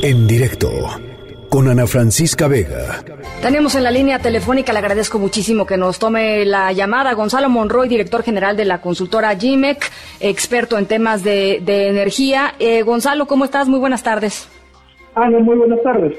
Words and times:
En 0.00 0.26
directo 0.26 0.70
con 1.50 1.68
Ana 1.68 1.86
Francisca 1.86 2.48
Vega. 2.48 3.04
Tenemos 3.42 3.74
en 3.74 3.82
la 3.82 3.90
línea 3.90 4.18
telefónica, 4.18 4.72
le 4.72 4.78
agradezco 4.78 5.18
muchísimo 5.18 5.66
que 5.66 5.76
nos 5.76 5.98
tome 5.98 6.46
la 6.46 6.72
llamada, 6.72 7.12
Gonzalo 7.12 7.50
Monroy, 7.50 7.88
director 7.88 8.22
general 8.22 8.56
de 8.56 8.64
la 8.64 8.80
consultora 8.80 9.36
GIMEC, 9.36 9.90
experto 10.20 10.78
en 10.78 10.86
temas 10.86 11.22
de, 11.22 11.58
energía. 11.66 12.54
Eh, 12.58 12.82
Gonzalo, 12.82 13.26
¿cómo 13.26 13.44
estás? 13.44 13.68
Muy 13.68 13.80
buenas 13.80 14.02
tardes. 14.02 14.48
Ana, 15.14 15.40
muy 15.40 15.58
buenas 15.58 15.82
tardes. 15.82 16.16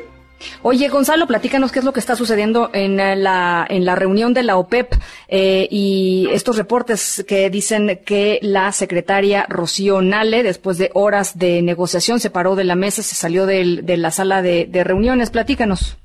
Oye, 0.62 0.90
Gonzalo, 0.90 1.28
platícanos 1.28 1.72
qué 1.72 1.80
es 1.80 1.86
lo 1.86 1.94
que 1.94 2.00
está 2.00 2.16
sucediendo 2.16 2.70
en 2.74 2.98
la, 2.98 3.66
en 3.70 3.86
la 3.86 3.96
reunión 3.96 4.34
de 4.34 4.44
la 4.44 4.58
OPEP 4.58 4.94
eh, 5.28 5.68
y 5.70 6.28
estos 6.32 6.58
reportes 6.58 7.26
que 7.28 7.50
dicen 7.50 8.00
que 8.06 8.40
la 8.42 8.72
secretaria 8.72 9.46
Rocío 9.50 10.02
Nale, 10.02 10.44
después 10.44 10.78
de 10.78 10.90
horas 10.94 11.38
de 11.38 11.62
negociación, 11.62 12.20
se 12.20 12.30
paró 12.30 12.56
de 12.56 12.64
la 12.64 12.76
mesa, 12.76 13.02
se 13.02 13.16
salió 13.16 13.46
de 13.46 13.98
la 13.98 14.12
sala 14.12 14.42
de, 14.42 14.84
reuniones. 14.84 15.32
Platícanos. 15.32 15.98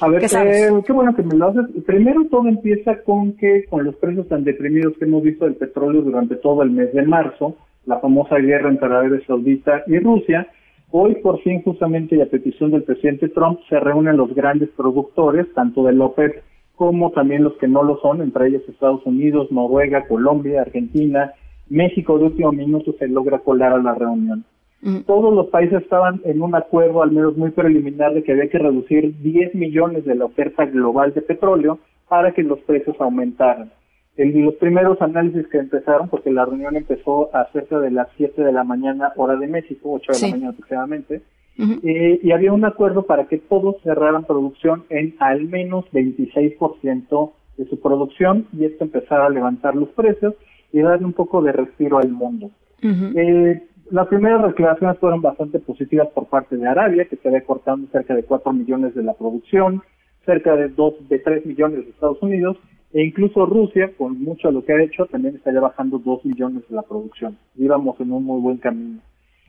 A 0.00 0.08
ver, 0.08 0.20
¿Qué, 0.20 0.26
eh, 0.26 0.70
qué, 0.86 0.92
bueno 0.92 1.14
que 1.14 1.22
me 1.22 1.36
lo 1.36 1.48
haces. 1.48 1.66
Primero 1.86 2.24
todo 2.30 2.48
empieza 2.48 3.00
con 3.02 3.32
que 3.36 3.64
con 3.66 3.84
los 3.84 3.94
precios 3.96 4.28
tan 4.28 4.42
deprimidos 4.42 4.94
que 4.98 5.04
hemos 5.04 5.22
visto 5.22 5.44
del 5.44 5.54
petróleo 5.54 6.02
durante 6.02 6.36
todo 6.36 6.62
el 6.62 6.70
mes 6.70 6.92
de 6.92 7.02
marzo, 7.02 7.56
la 7.86 8.00
famosa 8.00 8.36
guerra 8.36 8.70
entre 8.70 8.86
Arabia 8.86 9.20
Saudita 9.26 9.82
y 9.86 9.98
Rusia, 10.00 10.48
Hoy, 10.90 11.16
por 11.16 11.40
fin, 11.40 11.62
justamente 11.62 12.16
y 12.16 12.20
a 12.20 12.30
petición 12.30 12.70
del 12.70 12.84
presidente 12.84 13.28
Trump, 13.28 13.60
se 13.68 13.80
reúnen 13.80 14.16
los 14.16 14.34
grandes 14.34 14.68
productores, 14.76 15.52
tanto 15.54 15.84
del 15.84 16.00
OPEP 16.00 16.42
como 16.76 17.10
también 17.12 17.44
los 17.44 17.54
que 17.54 17.68
no 17.68 17.82
lo 17.82 17.98
son, 18.00 18.20
entre 18.20 18.48
ellos 18.48 18.62
Estados 18.68 19.04
Unidos, 19.04 19.50
Noruega, 19.50 20.06
Colombia, 20.08 20.62
Argentina, 20.62 21.32
México 21.68 22.18
de 22.18 22.24
último 22.24 22.52
minuto 22.52 22.94
se 22.98 23.08
logra 23.08 23.38
colar 23.38 23.72
a 23.72 23.78
la 23.78 23.94
reunión. 23.94 24.44
Mm. 24.82 25.00
Todos 25.06 25.34
los 25.34 25.46
países 25.48 25.82
estaban 25.82 26.20
en 26.24 26.42
un 26.42 26.54
acuerdo, 26.54 27.02
al 27.02 27.12
menos 27.12 27.36
muy 27.36 27.50
preliminar, 27.50 28.12
de 28.12 28.22
que 28.22 28.32
había 28.32 28.48
que 28.48 28.58
reducir 28.58 29.14
10 29.20 29.54
millones 29.54 30.04
de 30.04 30.14
la 30.14 30.26
oferta 30.26 30.66
global 30.66 31.14
de 31.14 31.22
petróleo 31.22 31.78
para 32.08 32.32
que 32.32 32.42
los 32.42 32.58
precios 32.60 32.96
aumentaran 33.00 33.70
en 34.16 34.44
los 34.44 34.54
primeros 34.54 35.00
análisis 35.02 35.46
que 35.48 35.58
empezaron, 35.58 36.08
porque 36.08 36.30
la 36.30 36.44
reunión 36.44 36.76
empezó 36.76 37.34
a 37.34 37.50
cerca 37.52 37.80
de 37.80 37.90
las 37.90 38.08
7 38.16 38.42
de 38.42 38.52
la 38.52 38.62
mañana, 38.62 39.12
hora 39.16 39.36
de 39.36 39.48
México, 39.48 39.92
8 39.92 40.12
de 40.12 40.20
la 40.20 40.28
mañana 40.34 40.50
aproximadamente, 40.50 41.22
eh, 41.56 42.20
y 42.22 42.32
había 42.32 42.52
un 42.52 42.64
acuerdo 42.64 43.02
para 43.02 43.26
que 43.26 43.38
todos 43.38 43.76
cerraran 43.82 44.24
producción 44.24 44.84
en 44.88 45.14
al 45.20 45.44
menos 45.44 45.84
26% 45.92 47.32
de 47.56 47.64
su 47.66 47.80
producción 47.80 48.48
y 48.52 48.64
esto 48.64 48.82
empezara 48.82 49.26
a 49.26 49.30
levantar 49.30 49.76
los 49.76 49.88
precios 49.90 50.34
y 50.72 50.80
darle 50.80 51.06
un 51.06 51.12
poco 51.12 51.42
de 51.42 51.52
respiro 51.52 51.98
al 51.98 52.10
mundo. 52.10 52.50
eh, 52.82 53.62
las 53.90 54.08
primeras 54.08 54.44
declaraciones 54.46 54.98
fueron 54.98 55.22
bastante 55.22 55.60
positivas 55.60 56.08
por 56.08 56.26
parte 56.26 56.56
de 56.56 56.66
Arabia, 56.66 57.04
que 57.04 57.16
se 57.16 57.28
había 57.28 57.44
cortando 57.44 57.86
cerca 57.92 58.14
de 58.14 58.24
4 58.24 58.52
millones 58.52 58.94
de 58.94 59.02
la 59.02 59.14
producción, 59.14 59.82
cerca 60.24 60.56
de 60.56 60.68
2, 60.68 61.08
de 61.08 61.18
3 61.18 61.46
millones 61.46 61.84
de 61.84 61.90
Estados 61.90 62.20
Unidos, 62.22 62.56
e 62.94 63.02
incluso 63.02 63.44
Rusia, 63.44 63.90
con 63.98 64.22
mucho 64.22 64.48
de 64.48 64.54
lo 64.54 64.64
que 64.64 64.72
ha 64.72 64.80
hecho, 64.80 65.06
también 65.06 65.34
está 65.34 65.52
ya 65.52 65.60
bajando 65.60 65.98
2 65.98 66.24
millones 66.26 66.62
de 66.68 66.76
la 66.76 66.82
producción. 66.82 67.36
Íbamos 67.56 68.00
en 68.00 68.12
un 68.12 68.22
muy 68.22 68.40
buen 68.40 68.58
camino. 68.58 69.00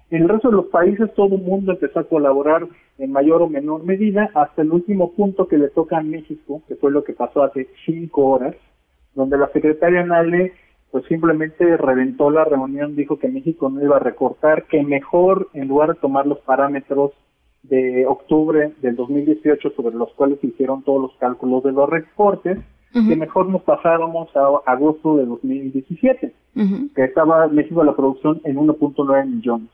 En 0.10 0.24
el 0.24 0.30
resto 0.30 0.50
de 0.50 0.56
los 0.56 0.66
países 0.66 1.14
todo 1.14 1.36
el 1.36 1.44
mundo 1.44 1.72
empezó 1.72 2.00
a 2.00 2.10
colaborar 2.10 2.68
en 2.98 3.12
mayor 3.12 3.44
o 3.44 3.48
menor 3.48 3.84
medida 3.84 4.32
hasta 4.34 4.64
el 4.64 4.72
último 4.72 5.12
punto 5.12 5.48
que 5.48 5.60
le 5.60 5.70
toca 5.70 6.00
a 6.00 6.02
México, 6.02 6.64
que 6.68 6.76
fue 6.76 6.92
lo 6.92 7.04
que 7.04 7.14
pasó 7.14 7.44
hace 7.44 7.68
cinco 7.86 8.26
horas, 8.26 8.56
donde 9.14 9.38
la 9.38 9.50
secretaria 9.50 10.04
Nale 10.04 10.54
pues 10.90 11.06
simplemente 11.06 11.78
reventó 11.78 12.32
la 12.32 12.46
reunión, 12.46 12.96
dijo 12.96 13.20
que 13.20 13.28
México 13.28 13.70
no 13.70 13.84
iba 13.84 13.98
a 13.98 14.00
recortar, 14.00 14.64
que 14.64 14.82
mejor 14.82 15.50
en 15.54 15.68
lugar 15.68 15.90
de 15.90 16.00
tomar 16.00 16.26
los 16.26 16.40
parámetros 16.40 17.12
de 17.62 18.08
octubre 18.08 18.72
del 18.82 18.96
2018 18.96 19.72
sobre 19.72 19.96
los 19.96 20.12
cuales 20.14 20.40
se 20.40 20.48
hicieron 20.48 20.82
todos 20.84 21.02
los 21.02 21.16
cálculos 21.18 21.64
de 21.64 21.74
los 21.74 21.88
recortes, 21.88 22.58
que 22.94 23.16
mejor 23.16 23.48
nos 23.50 23.62
pasáramos 23.64 24.30
a 24.36 24.72
agosto 24.72 25.18
de 25.18 25.26
2017, 25.26 26.34
que 26.96 27.04
estaba 27.04 27.48
México 27.48 27.84
la 27.84 27.96
producción 27.96 28.42
en 28.46 28.56
1.9 28.56 29.26
millones. 29.26 29.70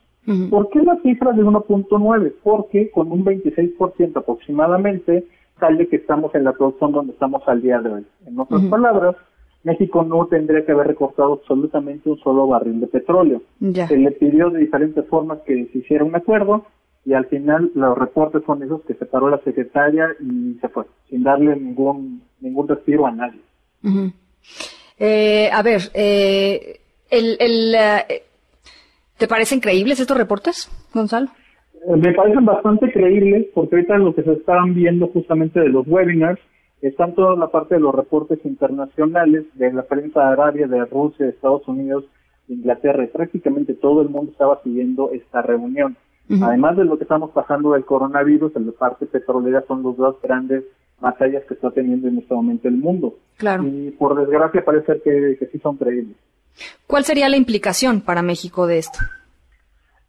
¿Por 0.49 0.69
qué 0.69 0.81
la 0.81 0.97
cifra 1.01 1.31
de 1.31 1.43
1.9? 1.43 2.33
Porque 2.43 2.91
con 2.91 3.11
un 3.11 3.25
26% 3.25 4.17
aproximadamente 4.17 5.25
sale 5.59 5.87
que 5.87 5.97
estamos 5.97 6.33
en 6.35 6.43
la 6.43 6.53
producción 6.53 6.91
donde 6.91 7.13
estamos 7.13 7.43
al 7.47 7.61
día 7.61 7.79
de 7.79 7.89
hoy. 7.93 8.05
En 8.25 8.39
otras 8.39 8.63
palabras, 8.65 9.15
México 9.63 10.03
no 10.03 10.25
tendría 10.25 10.65
que 10.65 10.71
haber 10.71 10.87
recortado 10.87 11.33
absolutamente 11.33 12.09
un 12.09 12.17
solo 12.19 12.47
barril 12.47 12.79
de 12.79 12.87
petróleo. 12.87 13.41
Se 13.87 13.97
le 13.97 14.11
pidió 14.11 14.49
de 14.49 14.59
diferentes 14.59 15.05
formas 15.07 15.39
que 15.45 15.67
se 15.67 15.77
hiciera 15.77 16.03
un 16.03 16.15
acuerdo, 16.15 16.65
y 17.05 17.13
al 17.13 17.25
final 17.25 17.71
los 17.73 17.97
reportes 17.97 18.43
son 18.45 18.61
esos 18.61 18.81
que 18.81 18.93
se 18.93 19.05
paró 19.05 19.29
la 19.29 19.39
secretaria 19.39 20.09
y 20.19 20.57
se 20.61 20.69
fue, 20.69 20.85
sin 21.09 21.23
darle 21.23 21.55
ningún, 21.55 22.10
ningún 22.41 22.67
respiro 22.67 23.05
a 23.05 23.11
nadie. 23.11 23.39
eh, 24.99 25.49
a 25.51 25.61
ver, 25.61 25.81
eh, 25.93 26.79
el, 27.09 27.37
el, 27.39 27.75
eh, 27.75 28.23
¿te 29.17 29.27
parecen 29.27 29.59
creíbles 29.59 29.99
estos 29.99 30.17
reportes, 30.17 30.69
Gonzalo? 30.93 31.27
Eh, 31.87 31.95
me 31.95 32.13
parecen 32.13 32.45
bastante 32.45 32.91
creíbles 32.91 33.47
porque 33.53 33.75
ahorita 33.75 33.97
lo 33.97 34.13
que 34.13 34.23
se 34.23 34.33
estaban 34.33 34.73
viendo 34.73 35.07
justamente 35.07 35.59
de 35.59 35.69
los 35.69 35.87
webinars 35.87 36.39
están 36.81 37.13
toda 37.13 37.35
la 37.35 37.47
parte 37.47 37.75
de 37.75 37.81
los 37.81 37.93
reportes 37.93 38.39
internacionales 38.43 39.45
de 39.53 39.71
la 39.71 39.83
prensa 39.83 40.29
Arabia, 40.29 40.67
de 40.67 40.85
Rusia, 40.85 41.25
de 41.25 41.31
Estados 41.31 41.67
Unidos, 41.67 42.05
de 42.47 42.55
Inglaterra 42.55 43.03
y 43.03 43.07
prácticamente 43.07 43.73
todo 43.75 44.01
el 44.01 44.09
mundo 44.09 44.31
estaba 44.31 44.61
siguiendo 44.63 45.11
esta 45.11 45.41
reunión. 45.41 45.95
Además 46.41 46.77
de 46.77 46.85
lo 46.85 46.97
que 46.97 47.03
estamos 47.03 47.31
pasando 47.31 47.73
del 47.73 47.83
coronavirus, 47.83 48.55
en 48.55 48.67
la 48.67 48.71
parte 48.71 49.05
petrolera 49.05 49.65
son 49.67 49.83
los 49.83 49.97
dos 49.97 50.15
grandes 50.23 50.63
batallas 51.01 51.43
que 51.45 51.55
está 51.55 51.71
teniendo 51.71 52.07
en 52.07 52.19
este 52.19 52.33
momento 52.33 52.67
el 52.67 52.77
mundo. 52.77 53.15
Claro. 53.37 53.65
Y 53.65 53.91
por 53.91 54.15
desgracia 54.15 54.63
parece 54.63 55.01
que, 55.03 55.35
que 55.39 55.47
sí 55.47 55.59
son 55.59 55.77
creíbles. 55.77 56.15
¿Cuál 56.87 57.03
sería 57.03 57.29
la 57.29 57.37
implicación 57.37 58.01
para 58.01 58.21
México 58.21 58.67
de 58.67 58.77
esto? 58.77 58.99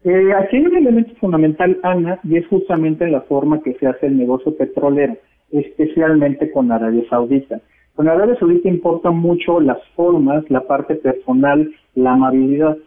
Eh, 0.03 0.33
aquí 0.33 0.57
hay 0.57 0.65
un 0.65 0.75
elemento 0.75 1.15
fundamental, 1.15 1.79
Ana, 1.83 2.19
y 2.23 2.37
es 2.37 2.45
justamente 2.47 3.07
la 3.07 3.21
forma 3.21 3.61
que 3.61 3.73
se 3.75 3.87
hace 3.87 4.07
el 4.07 4.17
negocio 4.17 4.55
petrolero, 4.55 5.17
especialmente 5.51 6.51
con 6.51 6.71
Arabia 6.71 7.03
Saudita. 7.09 7.61
Con 7.95 8.09
Arabia 8.09 8.37
Saudita 8.37 8.67
importan 8.67 9.15
mucho 9.15 9.61
las 9.61 9.77
formas, 9.95 10.43
la 10.49 10.61
parte 10.61 10.95
personal, 10.95 11.71
la 11.95 12.13
amabilidad. 12.13 12.77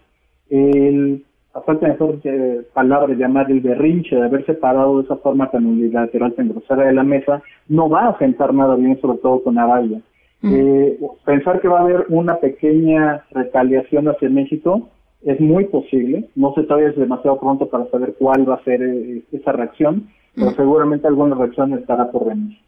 El 0.51 1.25
a 1.57 1.63
falta 1.63 1.87
de 1.87 1.93
mejor 1.93 2.19
eh, 2.25 2.63
palabra, 2.75 3.15
llamar 3.15 3.51
el 3.51 3.61
berrinche 3.61 4.15
de 4.15 4.25
haberse 4.25 4.55
parado 4.55 4.99
de 4.99 5.05
esa 5.05 5.17
forma 5.17 5.51
tan 5.51 5.65
unilateral, 5.65 6.35
tan 6.35 6.51
grosera 6.51 6.85
de 6.85 6.93
la 6.93 7.03
mesa, 7.03 7.43
no 7.69 7.89
va 7.89 8.09
a 8.09 8.19
sentar 8.19 8.53
nada 8.53 8.77
bien, 8.77 9.01
sobre 9.01 9.19
todo 9.19 9.43
con 9.43 9.59
Arabia. 9.59 10.01
Mm. 10.43 10.55
Eh, 10.55 10.99
pensar 11.25 11.61
que 11.61 11.69
va 11.69 11.79
a 11.79 11.83
haber 11.83 12.07
una 12.11 12.37
pequeña 12.37 13.25
retaliación 13.31 14.09
hacia 14.09 14.29
México 14.29 14.91
es 15.23 15.41
muy 15.41 15.65
posible, 15.65 16.29
no 16.37 16.53
se 16.55 16.63
todavía 16.65 16.91
es 16.91 16.97
demasiado 16.97 17.41
pronto 17.41 17.69
para 17.69 17.87
saber 17.87 18.15
cuál 18.19 18.49
va 18.49 18.57
a 18.57 18.65
ser 18.65 18.83
eh, 18.83 19.23
esa 19.33 19.53
reacción, 19.53 20.09
pero 20.35 20.51
mm. 20.51 20.57
seguramente 20.57 21.09
alguna 21.09 21.37
reacción 21.37 21.73
estará 21.73 22.11
por 22.11 22.27
venir. 22.27 22.59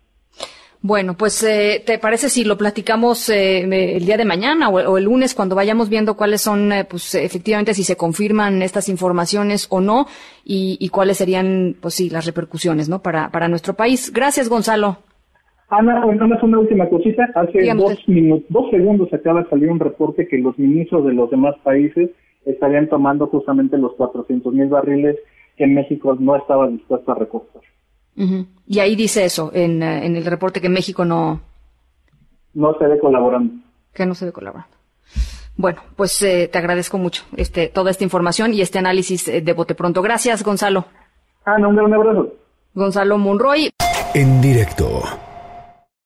Bueno, 0.80 1.14
pues 1.18 1.42
eh, 1.42 1.82
¿te 1.84 1.98
parece 1.98 2.28
si 2.28 2.44
lo 2.44 2.56
platicamos 2.56 3.28
eh, 3.30 3.96
el 3.96 4.06
día 4.06 4.16
de 4.16 4.24
mañana 4.24 4.68
o, 4.68 4.96
el 4.96 5.04
lunes 5.04 5.34
cuando 5.34 5.56
vayamos 5.56 5.88
viendo 5.88 6.16
cuáles 6.16 6.40
son, 6.40 6.72
eh, 6.72 6.84
pues 6.88 7.16
efectivamente, 7.16 7.74
si 7.74 7.82
se 7.82 7.96
confirman 7.96 8.62
estas 8.62 8.88
informaciones 8.88 9.66
o 9.70 9.80
no 9.80 10.06
y, 10.44 10.88
cuáles 10.90 11.18
serían, 11.18 11.74
pues 11.80 11.94
sí, 11.94 12.10
las 12.10 12.26
repercusiones, 12.26 12.88
¿no? 12.88 13.02
Para, 13.02 13.30
para 13.30 13.48
nuestro 13.48 13.74
país. 13.74 14.12
Gracias, 14.14 14.48
Gonzalo. 14.48 14.98
Ana, 15.68 16.00
más 16.06 16.42
una 16.42 16.60
última 16.60 16.88
cosita. 16.88 17.28
Hace 17.34 17.74
dos, 17.74 18.08
minutos, 18.08 18.46
dos 18.48 18.70
segundos 18.70 19.12
acaba 19.12 19.42
de 19.42 19.50
salir 19.50 19.70
un 19.70 19.80
reporte 19.80 20.28
que 20.28 20.38
los 20.38 20.58
ministros 20.58 21.04
de 21.04 21.12
los 21.12 21.28
demás 21.30 21.56
países 21.64 22.10
estarían 22.46 22.88
tomando 22.88 23.26
justamente 23.26 23.76
los 23.76 23.94
400 23.96 24.54
mil 24.54 24.68
barriles 24.68 25.16
que 25.56 25.66
México 25.66 26.16
no 26.18 26.36
estaba 26.36 26.68
dispuesto 26.68 27.12
a 27.12 27.16
recortar. 27.16 27.62
Y 28.66 28.80
ahí 28.80 28.96
dice 28.96 29.24
eso, 29.24 29.50
en, 29.54 29.82
eh, 29.82 30.04
en, 30.04 30.16
el 30.16 30.24
reporte 30.24 30.60
que 30.60 30.68
México 30.68 31.04
no... 31.04 31.40
No 32.54 32.76
se 32.78 32.86
ve 32.86 32.98
colaborando. 32.98 33.54
Que 33.94 34.04
no 34.06 34.14
se 34.14 34.26
ve 34.26 34.32
colaborando. 34.32 34.76
Bueno, 35.56 35.80
pues 35.96 36.20
eh, 36.22 36.48
te 36.52 36.58
agradezco 36.58 36.98
mucho 36.98 37.24
este, 37.36 37.68
toda 37.68 37.90
esta 37.90 38.04
información 38.04 38.54
y 38.54 38.60
este 38.60 38.78
análisis 38.78 39.26
eh, 39.28 39.40
de 39.40 39.52
bote 39.52 39.74
pronto. 39.74 40.02
Gracias, 40.02 40.44
Gonzalo. 40.44 40.86
Ah, 41.44 41.58
no, 41.58 41.68
un 41.68 41.94
abrazo. 41.94 42.32
Gonzalo 42.74 43.18
Monroy. 43.18 43.70
En 44.14 44.40
directo. 44.40 45.02